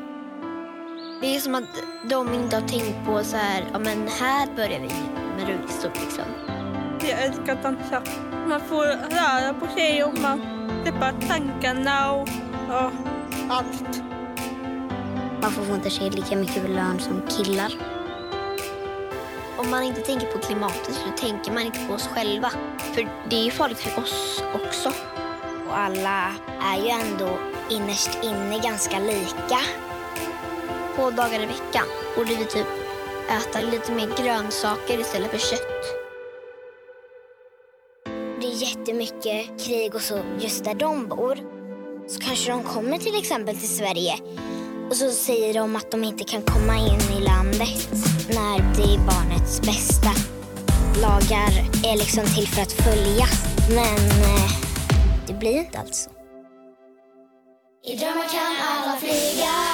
[1.21, 4.79] Det är som att de inte har tänkt på så här, ja men här börjar
[4.79, 4.89] vi
[5.37, 6.25] med rullstol liksom.
[7.01, 8.01] Jag älskar att dansa.
[8.47, 10.41] Man får röra på sig och man
[10.83, 12.29] släpper tankarna och
[12.69, 12.91] ja,
[13.49, 14.08] allt.
[15.41, 17.73] Man får inte sig lika mycket lön som killar.
[19.57, 22.51] Om man inte tänker på klimatet så tänker man inte på oss själva.
[22.93, 24.89] För det är ju farligt för oss också.
[25.67, 29.59] Och alla är ju ändå innerst inne ganska lika.
[30.95, 32.67] Två dagar i veckan borde vi typ
[33.29, 35.83] äta lite mer grönsaker istället för kött.
[38.41, 41.37] Det är jättemycket krig och så just där de bor.
[42.07, 44.15] Så kanske de kommer till exempel till Sverige
[44.89, 47.89] och så säger de att de inte kan komma in i landet
[48.29, 50.09] när det är barnets bästa.
[51.01, 51.51] Lagar
[51.91, 54.51] är liksom till för att följas, men eh,
[55.27, 56.09] det blir inte alls så.
[57.91, 59.68] I drömmar kan alla flyga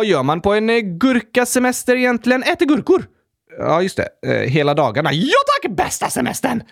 [0.00, 2.42] Vad gör man på en eh, gurkasemester egentligen?
[2.42, 3.04] Äter gurkor?
[3.58, 4.08] Ja, just det.
[4.26, 5.12] Eh, hela dagarna.
[5.12, 5.70] Ja tack!
[5.76, 6.62] Bästa semestern!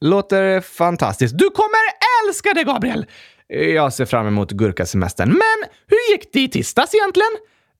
[0.00, 1.38] Låter fantastiskt.
[1.38, 1.78] Du kommer
[2.26, 3.06] älska det, Gabriel!
[3.52, 5.28] Eh, jag ser fram emot gurkasemestern.
[5.28, 7.30] Men hur gick det i tisdags egentligen?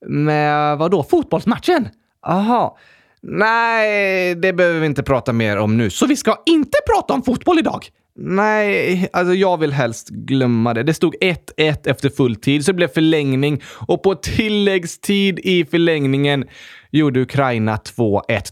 [0.05, 1.03] Med vadå?
[1.03, 1.89] Fotbollsmatchen?
[2.27, 2.77] Aha.
[3.21, 5.89] Nej, det behöver vi inte prata mer om nu.
[5.89, 7.85] Så vi ska inte prata om fotboll idag?
[8.15, 10.83] Nej, alltså jag vill helst glömma det.
[10.83, 16.45] Det stod 1-1 efter fulltid, så det blev förlängning och på tilläggstid i förlängningen
[16.91, 17.81] gjorde Ukraina 2-1.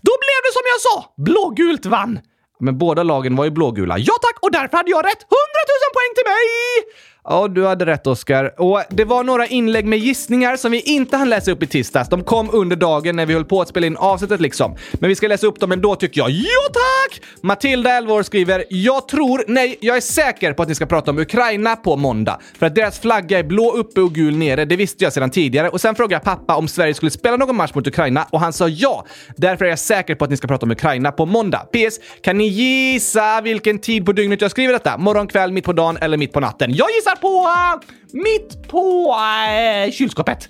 [0.02, 1.14] Då blev det som jag sa!
[1.18, 2.20] Blågult vann!
[2.60, 3.98] Men båda lagen var ju blågula.
[3.98, 4.44] Ja tack!
[4.44, 5.22] Och därför hade jag rätt!
[5.22, 6.94] 100 000 poäng till mig!
[7.30, 8.62] Ja, du hade rätt Oskar.
[8.62, 12.10] Och det var några inlägg med gissningar som vi inte hann läsa upp i tisdags.
[12.10, 14.76] De kom under dagen när vi höll på att spela in avsnittet liksom.
[14.94, 16.30] Men vi ska läsa upp dem ändå tycker jag.
[16.30, 17.22] Ja tack!
[17.42, 21.12] Matilda, 11 år, skriver “Jag tror, nej, jag är säker på att ni ska prata
[21.12, 22.40] om Ukraina på måndag.
[22.60, 25.70] För att deras flagga är blå uppe och gul nere, det visste jag sedan tidigare.
[25.70, 28.54] Och sen frågade jag pappa om Sverige skulle spela någon match mot Ukraina och han
[28.54, 29.06] sa ja.
[29.38, 31.60] Därför är jag säker på att ni ska prata om Ukraina på måndag.
[31.60, 32.00] PS.
[32.22, 34.98] Kan ni gissa vilken tid på dygnet jag skriver detta?
[34.98, 36.74] Morgon, kväll, mitt på dagen eller mitt på natten?
[36.74, 37.48] Jag gissar på...
[38.12, 39.16] mitt på
[39.86, 40.50] äh, kylskåpet.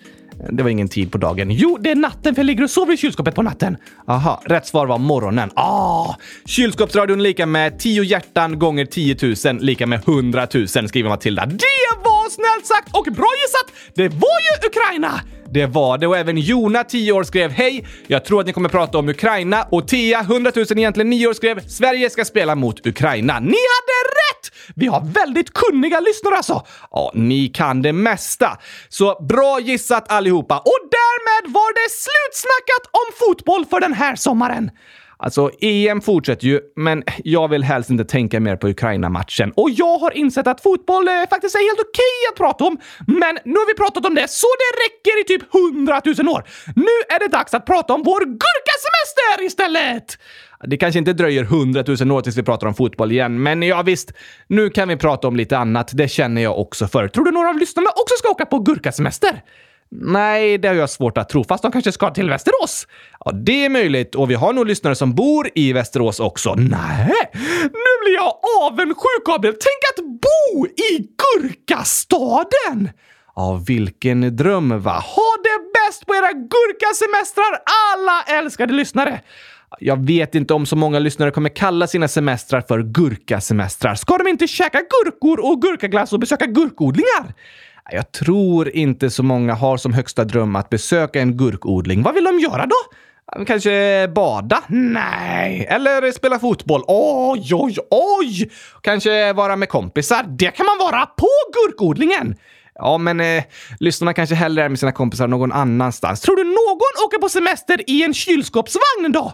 [0.50, 1.52] Det var ingen tid på dagen.
[1.52, 3.78] Jo, det är natten för jag ligger och sover i kylskåpet på natten.
[4.08, 5.52] Aha, rätt svar var morgonen.
[5.56, 6.16] Ah!
[6.46, 9.18] Kylskåpsradion lika med 10 hjärtan gånger 10
[9.54, 11.46] 000 lika med 100 000 skriver Matilda.
[11.46, 13.94] Det var snällt sagt och bra gissat!
[13.96, 15.22] Det var ju Ukraina!
[15.52, 17.88] Det var det och även Jona, 10 år, skrev “Hej!
[18.08, 21.34] Jag tror att ni kommer prata om Ukraina” och Tia, 100 000 egentligen 9 år,
[21.34, 23.40] skrev “Sverige ska spela mot Ukraina”.
[23.40, 24.52] Ni hade rätt!
[24.76, 26.66] Vi har väldigt kunniga lyssnare alltså!
[26.92, 28.58] Ja, ni kan det mesta.
[28.90, 30.58] Så bra gissat allihopa!
[30.58, 34.72] Och därmed var det slutsnackat om fotboll för den här sommaren.
[35.20, 39.52] Alltså, EM fortsätter ju, men jag vill helst inte tänka mer på Ukraina-matchen.
[39.56, 42.78] Och jag har insett att fotboll eh, faktiskt är helt okej att prata om.
[43.08, 46.44] Men nu har vi pratat om det så det räcker i typ hundratusen år.
[46.76, 50.18] Nu är det dags att prata om vår gurkasemester istället!
[50.64, 54.12] Det kanske inte dröjer hundratusen år tills vi pratar om fotboll igen, men ja visst,
[54.48, 55.92] nu kan vi prata om lite annat.
[55.94, 57.08] Det känner jag också för.
[57.08, 59.42] Tror du några av lyssnarna också ska åka på gurkasemester?
[59.92, 62.88] Nej, det har jag svårt att tro, fast de kanske ska till Västerås.
[63.26, 66.56] Ja, det är möjligt och vi har nog lyssnare som bor i Västerås också.
[66.56, 67.14] Nej,
[67.64, 69.56] nu blir jag avundsjuk, Gabriel.
[69.56, 72.90] Tänk att bo i Gurkastaden!
[73.36, 74.92] Ja, vilken dröm va?
[74.92, 77.60] Ha det bäst på era gurkasemestrar,
[77.94, 79.22] alla älskade lyssnare!
[79.80, 83.96] Jag vet inte om så många lyssnare kommer kalla sina semestrar för gurkasemestrar.
[83.96, 87.34] Ska de inte käka gurkor och gurkaglass och besöka gurkodlingar?
[87.92, 92.04] Jag tror inte så många har som högsta dröm att besöka en gurkodling.
[92.04, 92.76] Vad vill de göra då?
[93.46, 94.64] Kanske bada?
[94.68, 95.68] Nej.
[95.70, 96.84] Eller spela fotboll?
[96.88, 98.52] Oj, oj, oj!
[98.82, 100.26] Kanske vara med kompisar?
[100.28, 102.36] Det kan man vara på gurkodlingen!
[102.76, 103.44] Ja, men eh,
[103.80, 106.22] lyssnarna kanske hellre är med sina kompisar någon annanstans.
[106.22, 109.34] Tror du någon åker på semester i en kylskåpsvagn då?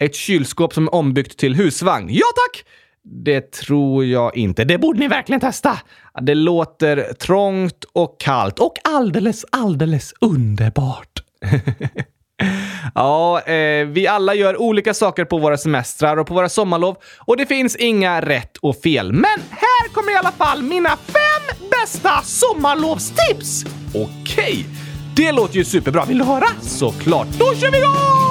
[0.00, 2.08] Ett kylskåp som är ombyggt till husvagn?
[2.10, 2.64] Ja tack!
[3.04, 4.64] Det tror jag inte.
[4.64, 5.78] Det borde ni verkligen testa!
[6.22, 11.22] Det låter trångt och kallt och alldeles, alldeles underbart.
[12.94, 17.36] ja, eh, vi alla gör olika saker på våra semestrar och på våra sommarlov och
[17.36, 19.12] det finns inga rätt och fel.
[19.12, 23.64] Men här kommer i alla fall mina fem bästa sommarlovstips!
[23.94, 24.66] Okej,
[25.16, 26.04] det låter ju superbra.
[26.04, 26.46] Vill du höra?
[26.60, 27.28] Såklart.
[27.38, 28.23] Då kör vi igång!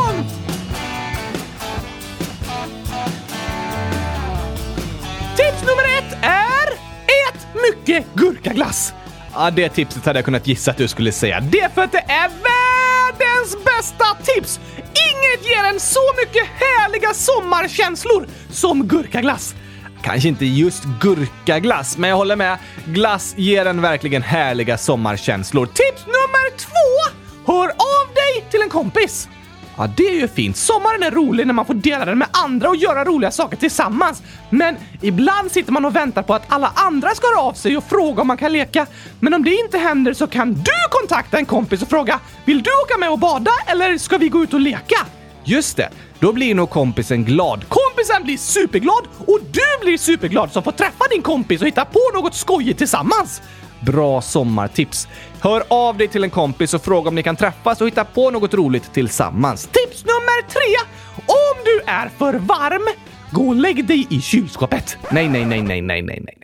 [7.88, 8.93] Mycket gurkaglass.
[9.34, 11.39] Ja, det tipset hade jag kunnat gissa att du skulle säga.
[11.39, 14.60] Det är för att det är världens bästa tips!
[14.78, 19.56] Inget ger en så mycket härliga sommarkänslor som gurkaglass.
[20.04, 22.58] Kanske inte just gurkaglass, men jag håller med.
[22.86, 25.65] Glass ger en verkligen härliga sommarkänslor.
[25.65, 27.14] Tips nummer två!
[27.51, 29.30] Hör av dig till en kompis!
[29.78, 30.57] Ja, det är ju fint.
[30.57, 34.24] Sommaren är rolig när man får dela den med andra och göra roliga saker tillsammans.
[34.49, 37.84] Men ibland sitter man och väntar på att alla andra ska höra av sig och
[37.84, 38.86] fråga om man kan leka.
[39.19, 42.69] Men om det inte händer så kan du kontakta en kompis och fråga “Vill du
[42.84, 44.97] åka med och bada eller ska vi gå ut och leka?”
[45.45, 47.65] Just det, då blir nog kompisen glad.
[47.69, 51.99] Kompisen blir superglad och du blir superglad som får träffa din kompis och hitta på
[52.13, 53.41] något skojigt tillsammans.
[53.86, 55.08] Bra sommartips.
[55.42, 58.32] Hör av dig till en kompis och fråga om ni kan träffas och hitta på
[58.32, 59.66] något roligt tillsammans.
[59.66, 60.90] Tips nummer tre!
[61.16, 62.88] Om du är för varm,
[63.32, 64.98] gå och lägg dig i kylskåpet.
[65.12, 66.43] Nej, nej, nej, nej, nej, nej, nej.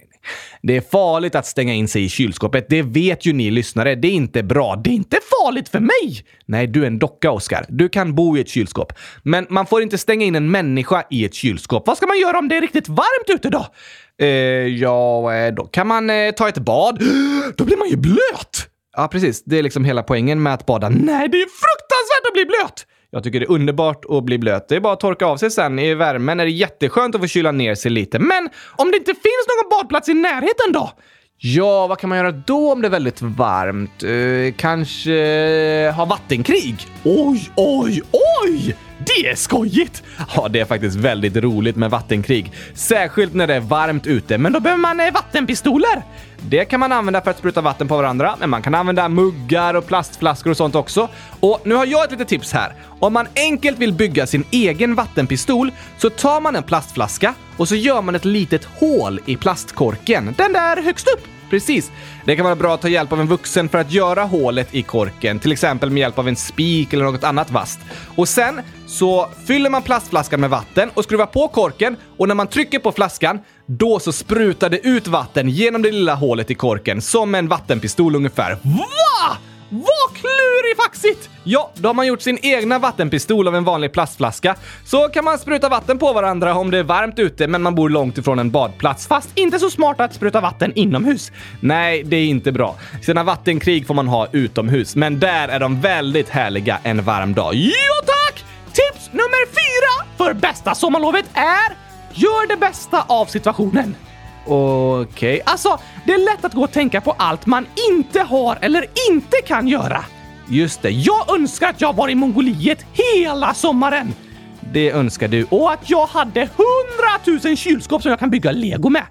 [0.62, 2.70] Det är farligt att stänga in sig i kylskåpet.
[2.70, 3.96] Det vet ju ni lyssnare.
[3.96, 4.76] Det är inte bra.
[4.76, 6.26] Det är inte farligt för mig!
[6.46, 7.66] Nej, du är en docka, Oskar.
[7.70, 8.94] Du kan bo i ett kylskåp.
[9.24, 11.88] Men man får inte stänga in en människa i ett kylskåp.
[11.88, 13.66] Vad ska man göra om det är riktigt varmt ute då?
[14.22, 14.28] Eh,
[14.68, 17.00] ja, eh, då kan man eh, ta ett bad.
[17.58, 18.68] Då blir man ju blöt!
[18.98, 19.44] Ja, precis.
[19.44, 20.90] Det är liksom hela poängen med att bada.
[20.90, 22.86] Nej, det är fruktansvärt att bli blöt!
[23.12, 24.68] Jag tycker det är underbart att bli blöt.
[24.68, 25.80] Det är bara att torka av sig sen.
[25.80, 28.20] I värmen är det jätteskönt att få kyla ner sig lite.
[28.20, 30.92] Men om det inte finns någon badplats i närheten då?
[31.38, 34.04] Ja, vad kan man göra då om det är väldigt varmt?
[34.04, 36.88] Eh, kanske eh, ha vattenkrig?
[37.04, 38.02] Oj, oj,
[38.44, 38.76] oj!
[39.18, 40.04] Det är skojigt!
[40.36, 42.52] Ja, det är faktiskt väldigt roligt med vattenkrig.
[42.74, 46.04] Särskilt när det är varmt ute, men då behöver man eh, vattenpistoler.
[46.42, 49.74] Det kan man använda för att spruta vatten på varandra, men man kan använda muggar
[49.74, 51.10] och plastflaskor och sånt också.
[51.40, 52.74] Och nu har jag ett litet tips här.
[53.00, 57.76] Om man enkelt vill bygga sin egen vattenpistol så tar man en plastflaska och så
[57.76, 60.34] gör man ett litet hål i plastkorken.
[60.38, 61.39] Den där högst upp.
[61.50, 61.92] Precis.
[62.26, 64.82] Det kan vara bra att ta hjälp av en vuxen för att göra hålet i
[64.82, 67.80] korken, till exempel med hjälp av en spik eller något annat vasst.
[68.16, 72.48] Och sen så fyller man plastflaskan med vatten och skruvar på korken och när man
[72.48, 77.02] trycker på flaskan, då så sprutar det ut vatten genom det lilla hålet i korken,
[77.02, 78.52] som en vattenpistol ungefär.
[78.52, 79.38] Va?
[79.70, 81.30] Vad klurifaxigt!
[81.44, 84.56] Ja, då har man gjort sin egna vattenpistol av en vanlig plastflaska.
[84.86, 87.90] Så kan man spruta vatten på varandra om det är varmt ute men man bor
[87.90, 89.08] långt ifrån en badplats.
[89.08, 91.32] Fast inte så smart att spruta vatten inomhus.
[91.60, 92.76] Nej, det är inte bra.
[93.02, 97.54] Sina vattenkrig får man ha utomhus, men där är de väldigt härliga en varm dag.
[97.56, 98.46] Jo tack!
[98.66, 103.96] Tips nummer fyra för bästa sommarlovet är Gör det bästa av situationen.
[104.46, 105.42] Okej, okay.
[105.46, 109.38] alltså det är lätt att gå och tänka på allt man inte har eller inte
[109.46, 110.06] kan göra.
[110.50, 114.14] Just det, jag önskar att jag var i Mongoliet hela sommaren.
[114.74, 115.44] Det önskar du.
[115.50, 119.04] Och att jag hade hundratusen kylskåp som jag kan bygga lego med.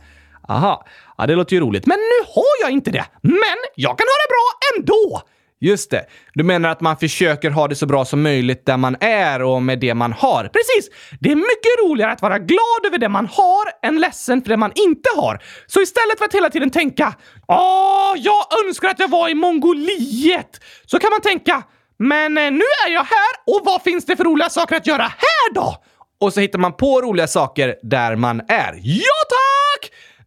[0.49, 0.85] Aha,
[1.19, 1.87] ja, det låter ju roligt.
[1.87, 3.05] Men nu har jag inte det.
[3.23, 5.23] Men jag kan ha det bra ändå!
[5.61, 6.07] Just det.
[6.35, 9.63] Du menar att man försöker ha det så bra som möjligt där man är och
[9.63, 10.43] med det man har.
[10.45, 10.91] Precis!
[11.21, 14.57] Det är mycket roligare att vara glad över det man har än ledsen för det
[14.57, 15.43] man inte har.
[15.67, 17.15] Så istället för att hela tiden tänka
[17.49, 21.63] “Åh, jag önskar att jag var i Mongoliet” så kan man tänka
[21.99, 25.03] “Men eh, nu är jag här och vad finns det för roliga saker att göra
[25.03, 25.77] här då?”
[26.21, 28.75] Och så hittar man på roliga saker där man är.
[28.83, 29.48] Ja tack!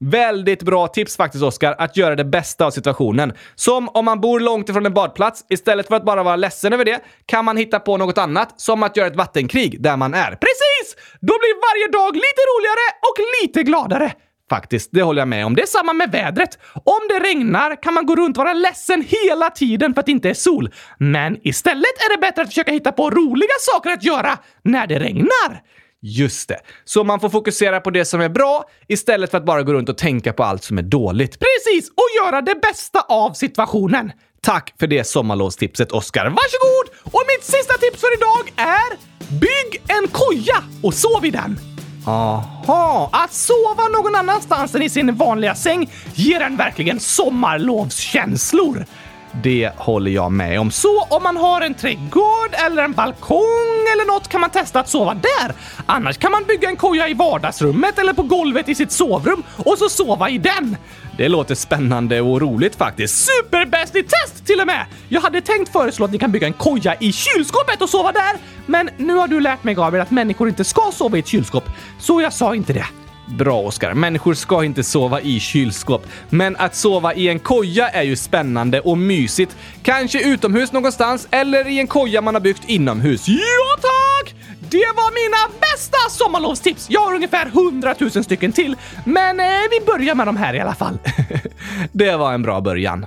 [0.04, 3.34] Väldigt bra tips faktiskt, Oskar, att göra det bästa av situationen.
[3.56, 6.86] Som om man bor långt ifrån en badplats, istället för att bara vara ledsen över
[6.86, 10.30] det, kan man hitta på något annat, som att göra ett vattenkrig där man är.
[10.30, 10.96] Precis!
[11.20, 14.12] Då blir varje dag lite roligare och lite gladare.
[14.50, 15.56] Faktiskt, det håller jag med om.
[15.56, 16.60] Det är samma med vädret.
[16.74, 20.12] Om det regnar kan man gå runt och vara ledsen hela tiden för att det
[20.12, 20.70] inte är sol.
[20.98, 25.00] Men istället är det bättre att försöka hitta på roliga saker att göra när det
[25.00, 25.62] regnar.
[26.04, 26.60] Just det.
[26.86, 29.90] Så man får fokusera på det som är bra istället för att bara gå runt
[29.90, 31.40] och tänka på allt som är dåligt.
[31.40, 31.90] Precis!
[31.90, 34.12] Och göra det bästa av situationen.
[34.42, 36.26] Tack för det sommarlovstipset, Oskar.
[36.26, 37.14] Varsågod!
[37.14, 41.60] Och mitt sista tips för idag är Bygg en koja och sov i den!
[42.06, 48.86] Aha, att sova någon annanstans än i sin vanliga säng ger en verkligen sommarlovskänslor.
[49.34, 50.72] Det håller jag med om.
[50.72, 54.90] Så om man har en trädgård eller en balkong eller något kan man testa att
[54.90, 55.54] sova där.
[55.86, 59.78] Annars kan man bygga en koja i vardagsrummet eller på golvet i sitt sovrum och
[59.78, 60.78] så sova i den.
[61.18, 63.26] Det låter spännande och roligt faktiskt.
[63.26, 64.86] Superbäst i test till och med!
[65.10, 68.38] Jag hade tänkt föreslå att ni kan bygga en koja i kylskåpet och sova där,
[68.66, 71.64] men nu har du lärt mig Gabriel att människor inte ska sova i ett kylskåp,
[72.00, 72.86] så jag sa inte det.
[73.32, 76.08] Bra Oskar, människor ska inte sova i kylskåp.
[76.30, 79.58] Men att sova i en koja är ju spännande och mysigt.
[79.84, 83.28] Kanske utomhus någonstans eller i en koja man har byggt inomhus.
[83.28, 84.36] Ja tack!
[84.70, 86.88] Det var mina bästa sommarlovstips!
[86.90, 88.76] Jag har ungefär hundratusen stycken till,
[89.06, 90.98] men eh, vi börjar med de här i alla fall.
[91.92, 93.06] det var en bra början.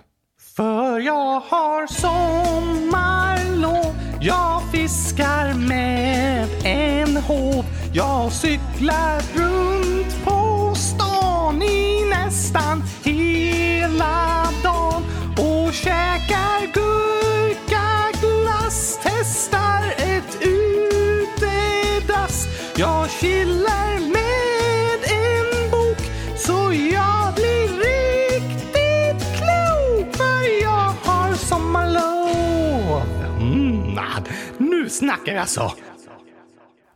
[0.56, 7.64] För jag har sommarlov Jag fiskar med en håv
[7.96, 20.38] jag cyklar runt på stan i nästan hela dagen och käkar gurka, glass, Testar ett
[20.42, 33.02] utedass Jag chillar med en bok så jag blir riktigt klok för jag har sommarlov.
[33.40, 34.20] Mm, ah,
[34.58, 35.72] nu snackar jag så.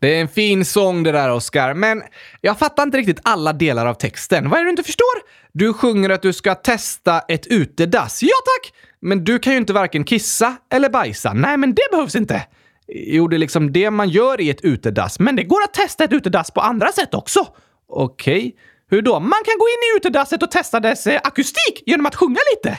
[0.01, 2.03] Det är en fin sång det där, Oscar, men
[2.41, 4.51] jag fattar inte riktigt alla delar av texten.
[4.51, 5.23] Vad är det du inte förstår?
[5.53, 8.23] Du sjunger att du ska testa ett utedass.
[8.23, 8.73] Ja tack!
[9.01, 11.33] Men du kan ju inte varken kissa eller bajsa.
[11.33, 12.47] Nej, men det behövs inte.
[12.89, 16.05] Jo, det är liksom det man gör i ett utedass, men det går att testa
[16.05, 17.47] ett utedass på andra sätt också.
[17.89, 18.39] Okej.
[18.39, 18.53] Okay.
[18.91, 19.21] Hur då?
[19.21, 22.79] Man kan gå in i utedasset och testa dess eh, akustik genom att sjunga lite.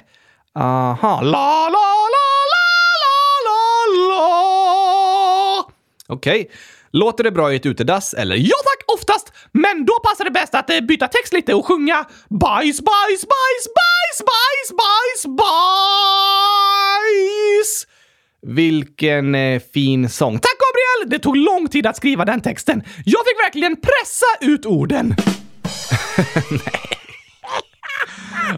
[0.56, 1.22] Aha.
[1.22, 1.80] La, la,
[2.16, 2.66] la, la,
[3.04, 5.70] la, la, la.
[6.08, 6.42] Okej.
[6.42, 6.56] Okay.
[6.92, 8.36] Låter det bra i ett utedass eller?
[8.36, 9.34] Ja tack, oftast!
[9.52, 13.68] Men då passar det bäst att eh, byta text lite och sjunga bajs, bajs, bajs,
[13.80, 15.48] bajs, bajs, bajs, bajs!
[18.42, 20.40] Vilken eh, fin sång.
[20.40, 21.10] Tack Gabriel!
[21.10, 22.84] Det tog lång tid att skriva den texten.
[23.06, 25.16] Jag fick verkligen pressa ut orden.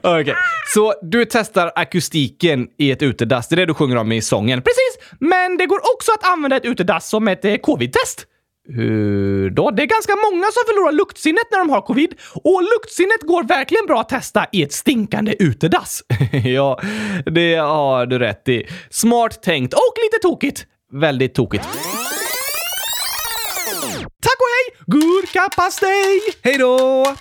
[0.03, 0.35] Okej,
[0.73, 3.47] så du testar akustiken i ett utedass.
[3.47, 4.61] Det är det du sjunger om i sången.
[4.61, 8.27] Precis, men det går också att använda ett utedass som ett eh, covid-test.
[8.69, 9.71] Hur då?
[9.71, 13.85] Det är ganska många som förlorar luktsinnet när de har covid och luktsinnet går verkligen
[13.85, 16.03] bra att testa i ett stinkande utedass.
[16.45, 16.81] ja,
[17.25, 18.67] det har du rätt i.
[18.89, 20.65] Smart tänkt och lite tokigt.
[20.93, 21.63] Väldigt tokigt.
[24.21, 24.75] Tack och hej!
[24.87, 26.21] Gurkapastej!
[26.43, 27.15] Hej då!